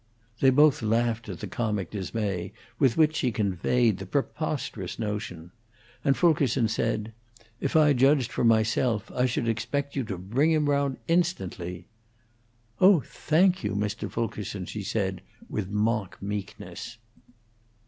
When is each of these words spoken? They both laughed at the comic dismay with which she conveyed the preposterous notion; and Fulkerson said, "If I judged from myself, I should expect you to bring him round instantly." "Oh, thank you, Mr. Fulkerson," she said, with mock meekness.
They 0.39 0.49
both 0.49 0.81
laughed 0.81 1.29
at 1.29 1.41
the 1.41 1.47
comic 1.47 1.91
dismay 1.91 2.53
with 2.79 2.97
which 2.97 3.17
she 3.17 3.31
conveyed 3.31 3.99
the 3.99 4.07
preposterous 4.07 4.97
notion; 4.97 5.51
and 6.03 6.17
Fulkerson 6.17 6.67
said, 6.69 7.13
"If 7.59 7.75
I 7.75 7.93
judged 7.93 8.31
from 8.31 8.47
myself, 8.47 9.11
I 9.13 9.27
should 9.27 9.47
expect 9.47 9.95
you 9.95 10.03
to 10.05 10.17
bring 10.17 10.49
him 10.51 10.67
round 10.67 10.97
instantly." 11.07 11.85
"Oh, 12.79 13.01
thank 13.01 13.63
you, 13.63 13.75
Mr. 13.75 14.09
Fulkerson," 14.09 14.65
she 14.65 14.81
said, 14.81 15.21
with 15.47 15.69
mock 15.69 16.19
meekness. 16.19 16.97